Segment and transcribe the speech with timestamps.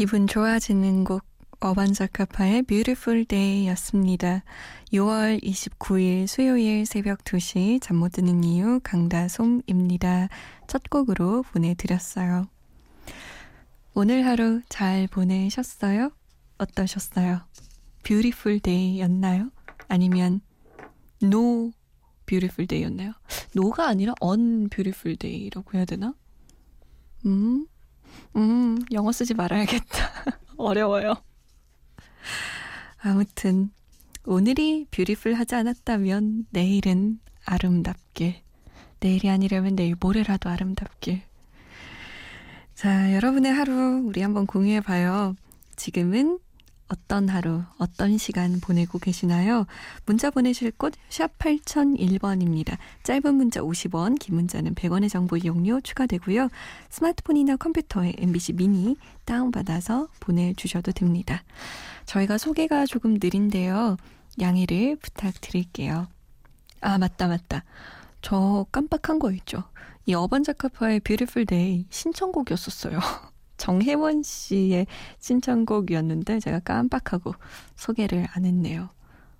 [0.00, 1.22] 기분 좋아지는 곡
[1.60, 4.44] 어반자카파의 Beautiful Day였습니다.
[4.94, 10.30] 6월 29일 수요일 새벽 2시 잠 못 드는 이유 강다솜입니다.
[10.68, 12.48] 첫 곡으로 보내드렸어요.
[13.92, 16.12] 오늘 하루 잘 보내셨어요?
[16.56, 17.42] 어떠셨어요?
[18.02, 19.50] Beautiful Day였나요?
[19.88, 20.40] 아니면
[21.22, 21.72] No
[22.24, 23.12] Beautiful Day였나요?
[23.54, 26.14] No가 아니라 Unbeautiful Day라고 해야 되나?
[27.26, 27.66] 음,
[28.36, 30.10] 음, 영어 쓰지 말아야겠다.
[30.56, 31.14] 어려워요.
[32.98, 33.70] 아무튼
[34.26, 38.42] 오늘이 뷰티풀 하지 않았다면 내일은 아름답길.
[39.00, 41.22] 내일이 아니라면 내일 모레라도 아름답길.
[42.74, 45.34] 자, 여러분의 하루 우리 한번 공유해 봐요.
[45.76, 46.38] 지금은
[46.90, 49.66] 어떤 하루, 어떤 시간 보내고 계시나요?
[50.06, 52.76] 문자 보내실 곳 샵 8001번입니다.
[53.04, 56.48] 짧은 문자 50원, 긴 문자는 100원의 정보 이용료 추가되고요.
[56.90, 61.42] 스마트폰이나 컴퓨터에 MBC 미니 다운받아서 보내주셔도 됩니다.
[62.06, 63.96] 저희가 소개가 조금 느린데요.
[64.40, 66.08] 양해를 부탁드릴게요.
[66.80, 67.64] 아, 맞다, 맞다.
[68.22, 69.64] 저 깜빡한 거 있죠.
[70.06, 72.98] 이 어반 자카파의 Beautiful Day 신청곡이었었어요.
[73.60, 74.86] 정혜원 씨의
[75.18, 77.34] 신청곡이었는데 제가 깜빡하고
[77.76, 78.88] 소개를 안 했네요.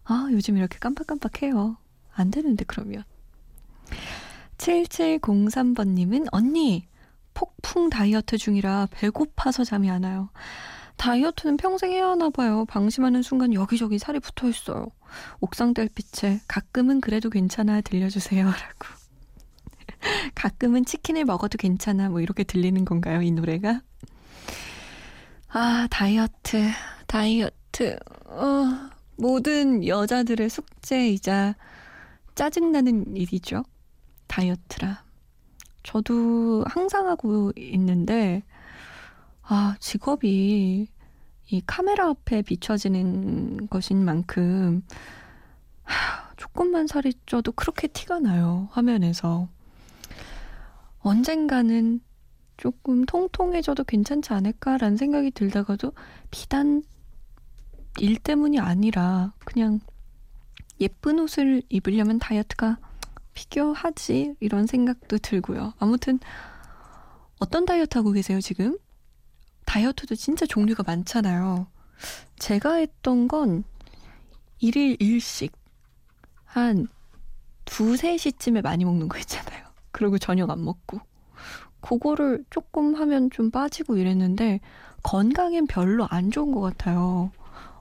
[0.04, 1.78] 아, 요즘 이렇게 깜빡깜빡해요.
[2.12, 3.02] 안 되는데, 그러면.
[4.58, 6.86] 7703번님은, 언니,
[7.32, 10.28] 폭풍 다이어트 중이라 배고파서 잠이 안 와요.
[10.98, 12.66] 다이어트는 평생 해야 하나 봐요.
[12.66, 14.88] 방심하는 순간 여기저기 살이 붙어 있어요.
[15.40, 18.44] 옥상 달빛에 가끔은 그래도 괜찮아 들려주세요.
[18.44, 19.00] 라고.
[20.34, 22.10] 가끔은 치킨을 먹어도 괜찮아.
[22.10, 23.22] 뭐 이렇게 들리는 건가요?
[23.22, 23.80] 이 노래가?
[25.52, 26.68] 아, 다이어트,
[27.08, 27.98] 다이어트.
[28.26, 31.56] 어, 모든 여자들의 숙제이자
[32.36, 33.64] 짜증나는 일이죠.
[34.28, 35.02] 다이어트라.
[35.82, 38.44] 저도 항상 하고 있는데,
[39.42, 40.86] 아, 직업이
[41.48, 44.82] 이 카메라 앞에 비춰지는 것인 만큼,
[45.82, 48.68] 하, 조금만 살이 쪄도 그렇게 티가 나요.
[48.70, 49.48] 화면에서.
[51.00, 52.00] 언젠가는
[52.60, 55.94] 조금 통통해져도 괜찮지 않을까라는 생각이 들다가도
[56.30, 56.82] 비단
[57.98, 59.80] 일 때문이 아니라 그냥
[60.78, 62.76] 예쁜 옷을 입으려면 다이어트가
[63.32, 65.72] 필요하지 이런 생각도 들고요.
[65.78, 66.20] 아무튼
[67.38, 68.78] 어떤 다이어트 하고 계세요 지금?
[69.64, 71.66] 다이어트도 진짜 종류가 많잖아요.
[72.38, 73.64] 제가 했던 건
[74.58, 75.52] 일일 일식
[76.44, 76.88] 한
[77.64, 79.66] 두세 시쯤에 많이 먹는 거 있잖아요.
[79.92, 81.00] 그리고 저녁 안 먹고
[81.80, 84.60] 그거를 조금 하면 좀 빠지고 이랬는데
[85.02, 87.30] 건강엔 별로 안 좋은 것 같아요.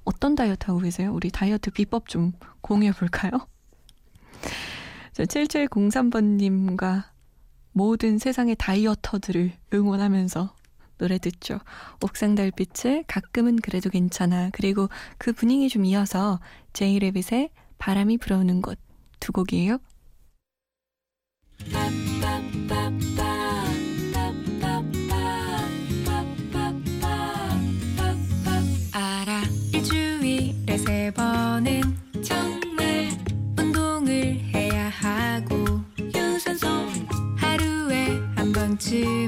[0.03, 1.13] 어떤 다이어트 하고 계세요?
[1.13, 3.31] 우리 다이어트 비법 좀 공유해 볼까요?
[5.13, 7.03] 7703번님과
[7.73, 10.55] 모든 세상의 다이어터들을 응원하면서
[10.97, 11.59] 노래 듣죠.
[12.03, 14.49] 옥상 달빛을 가끔은 그래도 괜찮아.
[14.51, 16.39] 그리고 그 분위기 좀 이어서
[16.73, 18.79] 제이레빗의 바람이 불어오는 곳
[19.19, 19.79] 두 곡이에요.
[38.79, 39.18] 한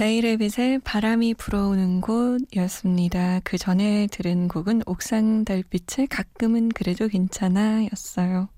[0.00, 3.40] 제이레빗의 바람이 불어오는 곳이었습니다.
[3.44, 8.50] 그 전에 들은 곡은 옥상 달빛의 가끔은 그래도 괜찮아 였어요.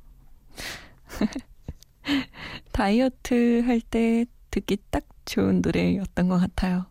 [2.73, 6.87] 다이어트 할 때 듣기 딱 좋은 노래였던 것 같아요.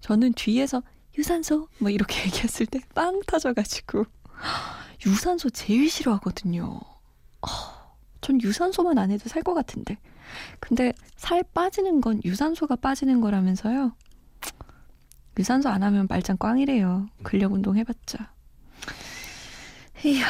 [0.00, 0.82] 저는 뒤에서
[1.16, 4.04] 유산소 뭐 이렇게 얘기했을 때 빵 터져가지고
[5.06, 6.80] 유산소 제일 싫어하거든요.
[7.42, 7.46] 어,
[8.20, 9.96] 전 유산소만 안 해도 살 것 같은데.
[10.60, 13.94] 근데 살 빠지는 건 유산소가 빠지는 거라면서요.
[15.38, 17.08] 유산소 안 하면 말짱 꽝이래요.
[17.22, 18.32] 근력 운동 해봤자.
[20.04, 20.26] 이야,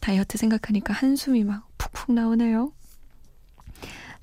[0.00, 2.72] 다이어트 생각하니까 한숨이 막 푹푹 나오네요.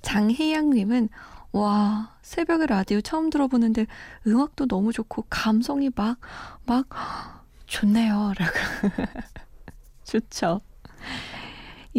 [0.02, 1.10] 장혜양님은
[1.52, 3.88] 와 새벽에 라디오 처음 들어보는데
[4.26, 6.88] 음악도 너무 좋고 감성이 막막
[7.66, 8.54] 좋네요라고
[10.06, 10.62] 좋죠.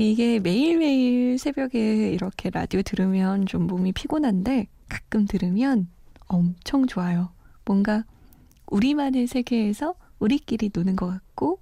[0.00, 5.88] 이게 매일매일 새벽에 이렇게 라디오 들으면 좀 몸이 피곤한데 가끔 들으면
[6.28, 7.32] 엄청 좋아요.
[7.64, 8.04] 뭔가
[8.68, 11.58] 우리만의 세계에서 우리끼리 노는 것 같고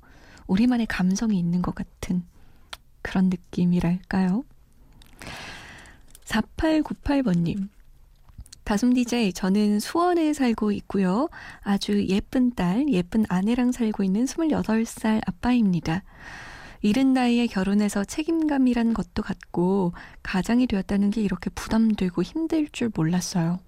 [0.49, 2.25] 우리만의 감성이 있는 것 같은
[3.01, 4.45] 그런 느낌이랄까요?
[6.27, 7.71] 4898번님.
[8.65, 11.31] 다솜 DJ, 저는 수원에 살고 있고요.
[11.63, 16.03] 아주 예쁜 딸, 예쁜 아내랑 살고 있는 26살 아빠입니다.
[16.83, 19.93] 이른 나이에 결혼해서 책임감이란 것도 갖고
[20.23, 23.59] 가장이 되었다는 게 이렇게 부담되고 힘들 줄 몰랐어요.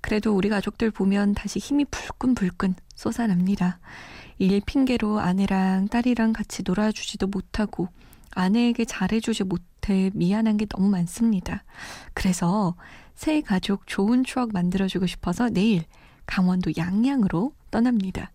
[0.00, 3.80] 그래도 우리 가족들 보면 다시 힘이 불끈불끈 솟아납니다.
[4.38, 7.88] 일 핑계로 아내랑 딸이랑 같이 놀아주지도 못하고
[8.34, 11.64] 아내에게 잘해주지 못해 미안한 게 너무 많습니다.
[12.14, 12.76] 그래서
[13.14, 15.84] 새 가족 좋은 추억 만들어주고 싶어서 내일
[16.26, 18.30] 강원도 양양으로 떠납니다.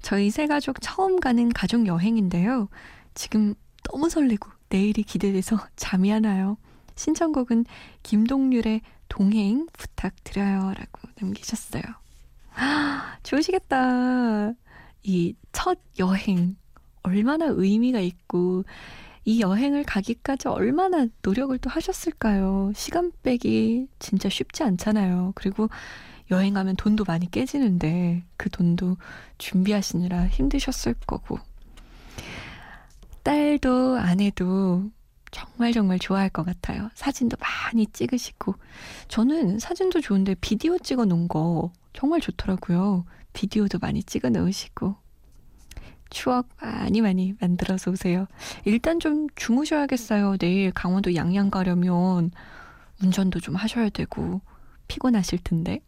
[0.00, 2.68] 저희 새 가족 처음 가는 가족 여행인데요.
[3.14, 6.56] 지금 너무 설레고 내일이 기대돼서 잠이 안 와요.
[6.96, 7.64] 신청곡은
[8.02, 10.74] 김동률의 동행 부탁드려요.
[10.74, 11.82] 라고 남기셨어요.
[12.54, 14.52] 아, 좋으시겠다.
[15.04, 16.56] 이 첫 여행,
[17.02, 18.64] 얼마나 의미가 있고,
[19.24, 22.72] 이 여행을 가기까지 얼마나 노력을 또 하셨을까요?
[22.74, 25.32] 시간 빼기 진짜 쉽지 않잖아요.
[25.34, 25.68] 그리고
[26.30, 28.96] 여행 가면 돈도 많이 깨지는데, 그 돈도
[29.38, 31.38] 준비하시느라 힘드셨을 거고.
[33.24, 34.90] 딸도 아내도
[35.30, 36.90] 정말 정말 좋아할 것 같아요.
[36.94, 38.54] 사진도 많이 찍으시고.
[39.08, 43.04] 저는 사진도 좋은데 비디오 찍어 놓은 거 정말 좋더라고요.
[43.32, 44.94] 비디오도 많이 찍어 놓으시고.
[46.10, 48.26] 추억 많이 많이 만들어서 오세요.
[48.64, 50.36] 일단 좀 주무셔야겠어요.
[50.36, 52.30] 내일 강원도 양양 가려면
[53.02, 54.40] 운전도 좀 하셔야 되고
[54.86, 55.80] 피곤하실 텐데.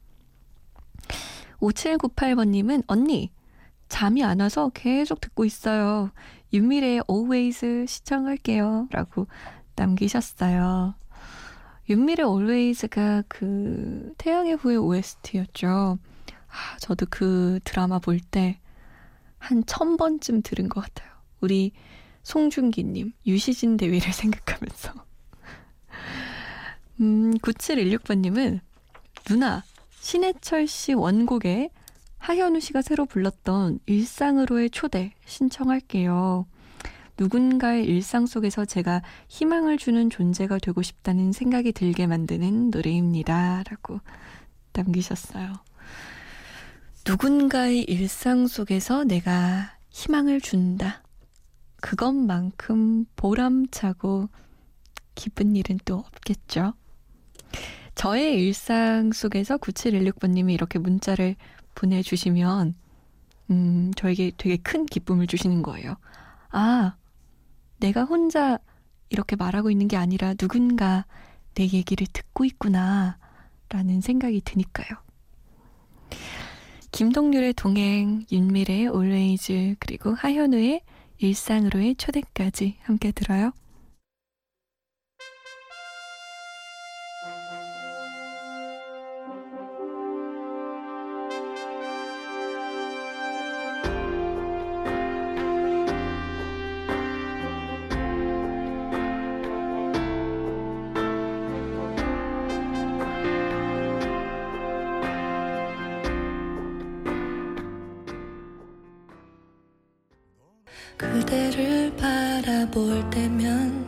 [1.60, 3.30] 5798번님은 언니
[3.88, 6.10] 잠이 안 와서 계속 듣고 있어요.
[6.52, 8.88] 윤미래의 Always 시청할게요.
[8.90, 9.26] 라고
[9.74, 10.94] 남기셨어요.
[11.88, 15.98] 윤미래 Always가 그 태양의 후예 OST였죠.
[16.48, 18.58] 아, 저도 그 드라마 볼 때
[19.38, 21.08] 한 천 번쯤 들은 것 같아요.
[21.40, 21.72] 우리
[22.24, 24.92] 송중기님, 유시진 대위를 생각하면서.
[27.00, 28.60] 음, 9716번님은
[29.26, 29.62] 누나,
[30.00, 31.70] 신해철 씨 원곡에
[32.26, 36.44] 하현우 씨가 새로 불렀던 일상으로의 초대 신청할게요.
[37.16, 43.62] 누군가의 일상 속에서 제가 희망을 주는 존재가 되고 싶다는 생각이 들게 만드는 노래입니다.
[43.70, 44.00] 라고
[44.72, 45.52] 남기셨어요.
[47.06, 51.04] 누군가의 일상 속에서 내가 희망을 준다.
[51.80, 54.28] 그것만큼 보람차고
[55.14, 56.74] 기쁜 일은 또 없겠죠.
[57.94, 61.36] 저의 일상 속에서 9716번님이 이렇게 문자를
[61.76, 62.74] 보내주시면,
[63.50, 65.94] 음, 저에게 되게 큰 기쁨을 주시는 거예요.
[66.50, 66.96] 아,
[67.78, 68.58] 내가 혼자
[69.08, 71.06] 이렇게 말하고 있는 게 아니라 누군가
[71.54, 73.18] 내 얘기를 듣고 있구나,
[73.68, 74.98] 라는 생각이 드니까요.
[76.92, 80.82] 김동률의 동행, 윤미래의 Always, 그리고 하현우의
[81.18, 83.52] 일상으로의 초대까지 함께 들어요.
[112.66, 113.86] 바라볼 때면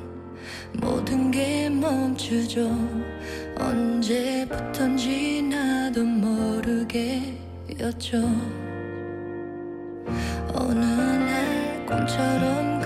[0.75, 2.70] 모든 게 멈추죠.
[3.58, 7.38] 언제부턴지 나도 모르게였죠.
[10.54, 12.77] 어느 날 꿈처럼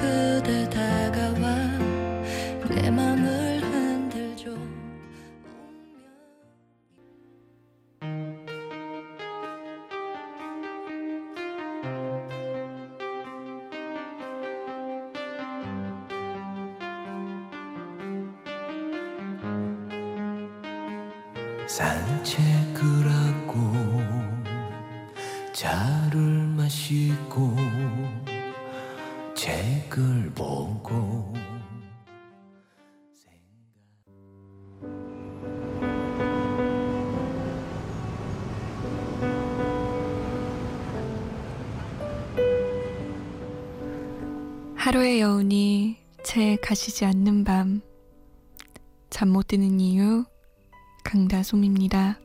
[21.73, 23.57] 산책을 하고
[25.55, 26.21] 차를
[26.55, 27.57] 마시고
[29.35, 31.33] 책을 보고
[44.77, 47.81] 하루의 여운이 채 가시지 않는 밤.
[49.09, 50.25] 잠 못 드는 이유,
[51.13, 52.19] 강다솜입니다.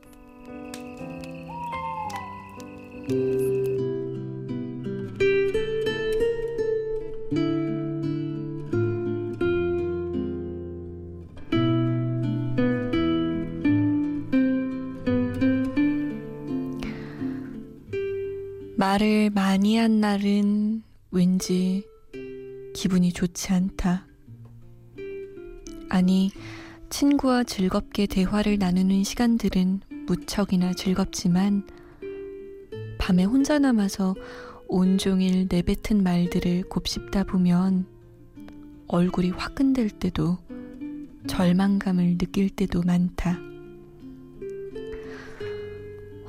[18.78, 21.84] 말을 많이 한 날은 왠지
[22.74, 24.06] 기분이 좋지 않다.
[25.90, 26.30] 아니,
[26.90, 31.66] 친구와 즐겁게 대화를 나누는 시간들은 무척이나 즐겁지만,
[32.98, 34.14] 밤에 혼자 남아서
[34.66, 37.86] 온종일 내뱉은 말들을 곱씹다 보면
[38.86, 40.38] 얼굴이 화끈될 때도
[41.26, 43.38] 절망감을 느낄 때도 많다.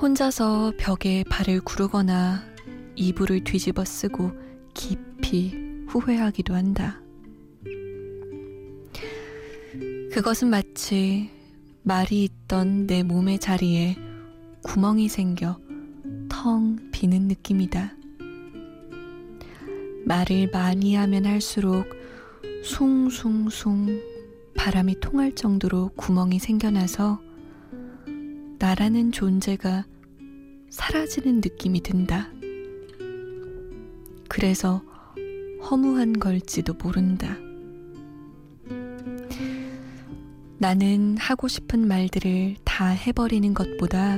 [0.01, 2.43] 혼자서 벽에 발을 구르거나
[2.95, 4.31] 이불을 뒤집어 쓰고
[4.73, 5.53] 깊이
[5.87, 7.01] 후회하기도 한다.
[10.19, 11.29] 그것은 마치
[11.81, 13.95] 말이 있던 내 몸의 자리에
[14.63, 15.57] 구멍이 생겨
[16.27, 17.93] 텅 비는 느낌이다.
[20.03, 21.85] 말을 많이 하면 할수록
[22.65, 24.01] 숭숭숭
[24.57, 27.21] 바람이 통할 정도로 구멍이 생겨나서
[28.59, 29.85] 나라는 존재가
[30.69, 32.29] 사라지는 느낌이 든다.
[34.27, 34.83] 그래서
[35.61, 37.37] 허무한 걸지도 모른다.
[40.61, 44.17] 나는 하고 싶은 말들을 다 해버리는 것보다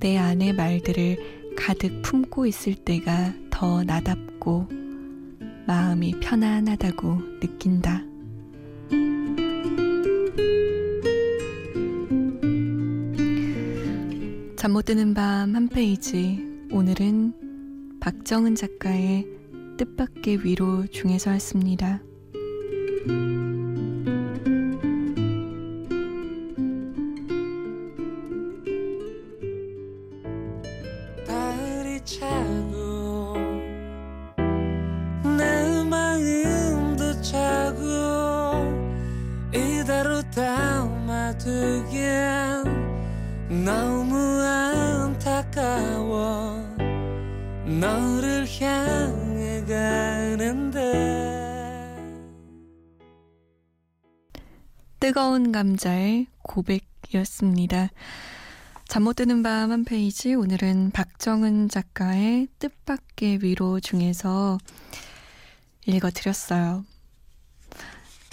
[0.00, 4.68] 내 안의 말들을 가득 품고 있을 때가 더 나답고
[5.66, 8.04] 마음이 편안하다고 느낀다.
[14.56, 16.38] 잠 못 드는 밤 한 페이지.
[16.70, 19.26] 오늘은 박정은 작가의
[19.76, 22.00] 뜻밖의 위로 중에서 왔습니다.
[55.62, 57.90] 감자의 고백이었습니다.
[58.88, 64.58] 잠 못 드는 밤 한 페이지 오늘은 박정은 작가의 뜻밖의 위로 중에서
[65.86, 66.84] 읽어드렸어요.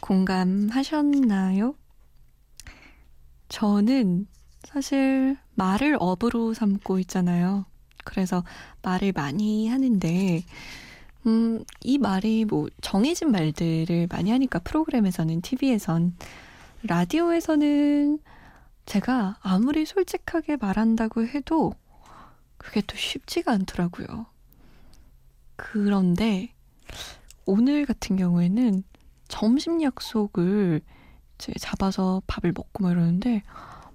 [0.02, 1.76] 공감하셨나요?
[3.50, 4.26] 저는
[4.64, 7.66] 사실 말을 업으로 삼고 있잖아요.
[8.06, 8.44] 그래서
[8.82, 10.44] 말을 많이 하는데,
[11.28, 16.16] 음, 이 말이 뭐 정해진 말들을 많이 하니까 프로그램에서는, TV에선,
[16.84, 18.20] 라디오에서는
[18.86, 21.74] 제가 아무리 솔직하게 말한다고 해도
[22.58, 24.26] 그게 또 쉽지가 않더라고요.
[25.56, 26.54] 그런데
[27.46, 28.84] 오늘 같은 경우에는
[29.28, 30.82] 점심 약속을
[31.36, 33.44] 이제 잡아서 밥을 먹고 막 이러는데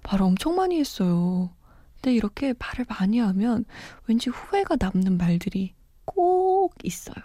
[0.03, 1.49] 말을 엄청 많이 했어요.
[1.95, 3.65] 근데 이렇게 말을 많이 하면
[4.07, 5.73] 왠지 후회가 남는 말들이
[6.05, 7.15] 꼭 있어요.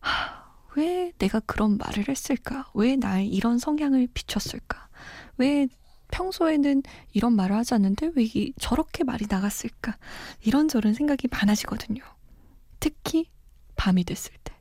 [0.00, 0.37] 하,
[0.78, 2.70] 왜 내가 그런 말을 했을까?
[2.72, 4.88] 왜 나의 이런 성향을 비췄을까?
[5.36, 5.66] 왜
[6.12, 9.98] 평소에는 이런 말을 하지 않는데 왜 이, 저렇게 말이 나갔을까?
[10.40, 12.02] 이런저런 생각이 많아지거든요.
[12.78, 13.28] 특히
[13.74, 14.54] 밤이 됐을 때.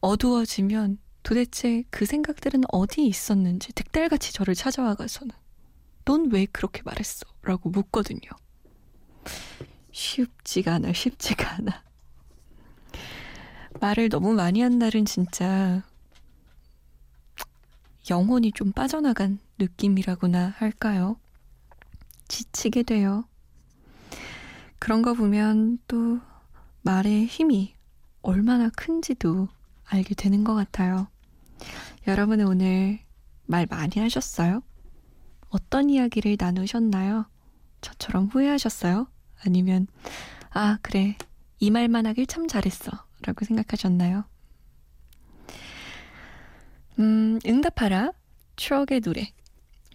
[0.00, 5.34] 어두워지면 도대체 그 생각들은 어디 있었는지 득달같이 저를 찾아와가서는
[6.04, 7.26] 넌 왜 그렇게 말했어?
[7.42, 8.30] 라고 묻거든요.
[9.90, 11.82] 쉽지가 않아, 쉽지가 않아.
[13.82, 15.82] 말을 너무 많이 한 날은 진짜
[18.08, 21.16] 영혼이 좀 빠져나간 느낌이라고나 할까요?
[22.28, 23.24] 지치게 돼요.
[24.78, 26.20] 그런 거 보면 또
[26.82, 27.74] 말의 힘이
[28.22, 29.48] 얼마나 큰지도
[29.84, 31.08] 알게 되는 것 같아요.
[32.06, 33.00] 여러분은 오늘
[33.46, 34.62] 말 많이 하셨어요?
[35.48, 37.26] 어떤 이야기를 나누셨나요?
[37.80, 39.08] 저처럼 후회하셨어요?
[39.44, 39.88] 아니면,
[40.50, 41.16] 아, 그래.
[41.58, 43.11] 이 말만 하길 참 잘했어.
[43.22, 44.24] 라고 생각하셨나요?
[46.98, 48.12] 음, 응답하라.
[48.56, 49.32] 추억의 노래.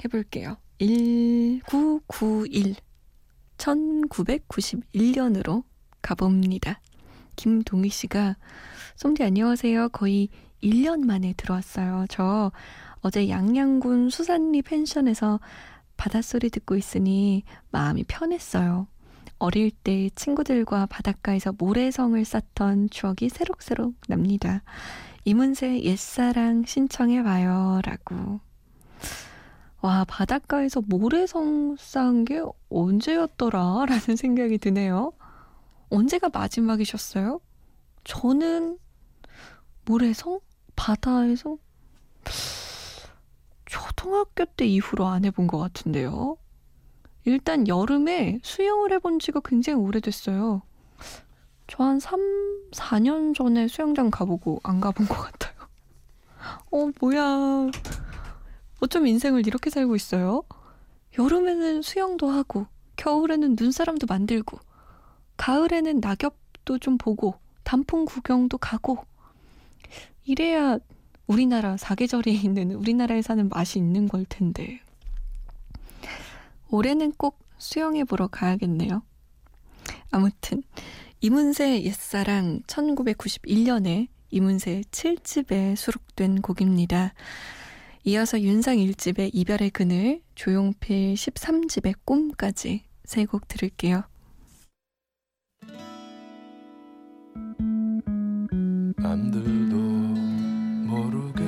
[0.03, 0.57] 해볼게요.
[0.79, 2.75] 1991.
[3.57, 5.63] 1991년으로
[6.01, 6.79] 가봅니다.
[7.35, 8.37] 김동희 씨가
[8.95, 9.89] 솜디 안녕하세요.
[9.89, 10.29] 거의
[10.63, 12.05] 1년 만에 들어왔어요.
[12.09, 12.51] 저
[13.01, 15.39] 어제 양양군 수산리 펜션에서
[15.97, 18.87] 바닷소리 듣고 있으니 마음이 편했어요.
[19.39, 24.63] 어릴 때 친구들과 바닷가에서 모래성을 쌓던 추억이 새록새록 납니다.
[25.25, 27.81] 이문세 옛사랑 신청해 봐요.
[27.83, 28.39] 라고.
[29.81, 33.85] 와, 바닷가에서 모래성 쌓은 게 언제였더라?
[33.87, 35.13] 라는 생각이 드네요.
[35.89, 37.39] 언제가 마지막이셨어요?
[38.03, 38.77] 저는
[39.85, 40.39] 모래성?
[40.75, 41.57] 바다에서?
[43.65, 46.37] 초등학교 때 이후로 안 해본 것 같은데요.
[47.27, 50.61] 일단 여름에 수영을 해본 지가 굉장히 오래됐어요.
[51.67, 52.21] 저 한 3,
[52.71, 55.53] 4년 전에 수영장 가보고 안 가본 것 같아요.
[56.71, 57.69] 어, 뭐야.
[58.79, 60.43] 어쩜 인생을 이렇게 살고 있어요?
[61.19, 62.65] 여름에는 수영도 하고,
[62.95, 64.59] 겨울에는 눈사람도 만들고,
[65.35, 68.99] 가을에는 낙엽도 좀 보고, 단풍 구경도 가고,
[70.23, 70.77] 이래야
[71.25, 74.79] 우리나라 사계절이 있는 우리나라에 사는 맛이 있는 걸 텐데.
[76.69, 79.01] 올해는 꼭 수영해 보러 가야겠네요.
[80.11, 80.63] 아무튼
[81.21, 87.13] 이문세 옛사랑 1991년에 이문세 7집에 수록된 곡입니다.
[88.03, 94.03] 이어서 윤상 1집의 이별의 그늘, 조용필 13집의 꿈까지 세 곡 들을게요.
[98.97, 99.77] 남들도
[100.87, 101.43] 모르게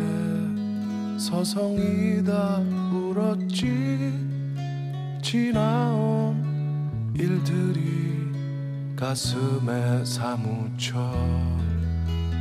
[1.20, 2.60] 서성이다
[2.94, 4.39] 울었지
[5.30, 8.32] 지나온 일들이
[8.96, 10.98] 가슴에 사무쳐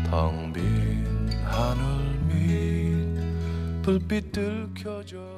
[0.08, 1.84] 텅 빈 하늘
[2.28, 5.37] 밑 불빛들 켜져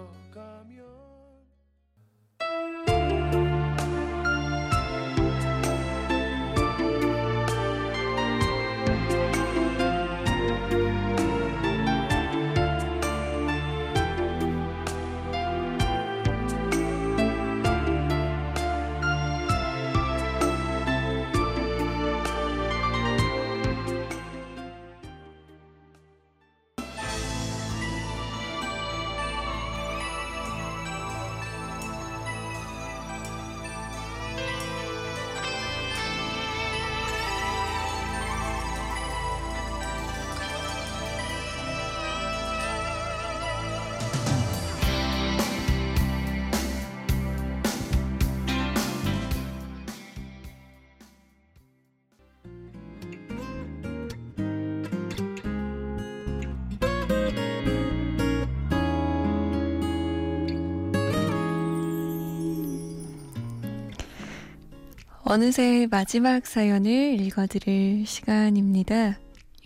[65.30, 69.16] 어느새 마지막 사연을 읽어드릴 시간입니다.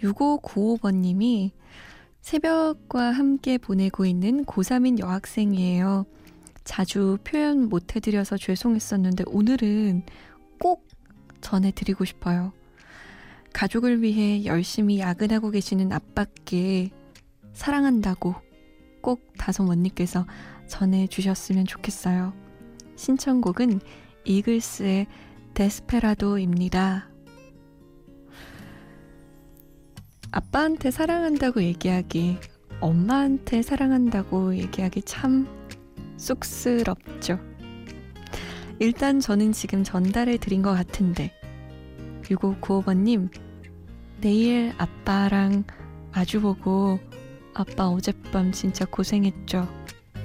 [0.03, 1.53] 6595번님이
[2.21, 6.05] 새벽과 함께 보내고 있는 고3인 여학생이에요.
[6.65, 10.03] 자주 표현 못 해드려서 죄송했었는데 오늘은
[10.61, 10.87] 꼭
[11.41, 12.53] 전해드리고 싶어요.
[13.55, 16.91] 가족을 위해 열심히 야근하고 계시는 아빠께
[17.55, 18.35] 사랑한다고
[19.01, 20.27] 꼭 다솜 언니께서
[20.67, 22.35] 전해주셨으면 좋겠어요.
[22.97, 23.81] 신청곡은
[24.27, 25.07] 이글스의
[25.55, 27.09] 데스페라도입니다.
[30.33, 32.39] 아빠한테 사랑한다고 얘기하기,
[32.81, 35.47] 엄마한테 사랑한다고 얘기하기 참
[36.17, 37.39] 쑥스럽죠.
[38.81, 41.31] 일단 저는 지금 전달해 드린 것 같은데,
[42.25, 43.31] 6595번님,
[44.21, 45.63] 내일 아빠랑
[46.13, 46.99] 마주보고
[47.55, 49.69] 아빠 어젯밤 진짜 고생했죠.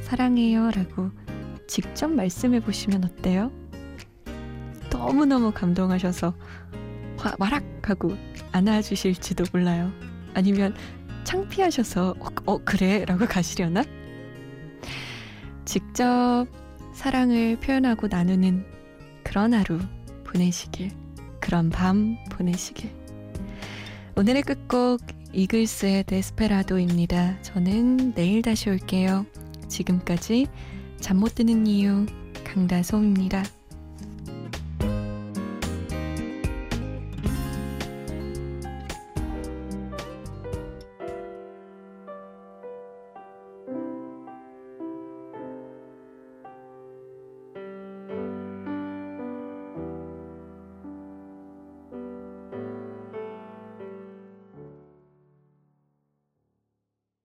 [0.01, 0.71] 사랑해요.
[0.71, 1.11] 라고
[1.67, 3.58] 직접 말씀해 보시면 어때요?
[5.09, 6.35] 너무너무 감동하셔서
[7.17, 8.15] 화, 와락하고
[8.51, 9.91] 안아주실지도 몰라요.
[10.35, 10.75] 아니면
[11.23, 13.05] 창피하셔서 어, 어 그래?
[13.05, 13.83] 라고 가시려나?
[15.65, 16.45] 직접
[16.93, 18.65] 사랑을 표현하고 나누는
[19.23, 19.79] 그런 하루
[20.25, 20.91] 보내시길,
[21.39, 22.91] 그런 밤 보내시길.
[24.15, 25.01] 오늘의 끝곡
[25.33, 27.41] 이글스의 데스페라도입니다.
[27.41, 29.25] 저는 내일 다시 올게요.
[29.67, 30.45] 지금까지
[30.99, 32.05] 잠 못 드는 이유
[32.43, 33.58] 강다솜입니다.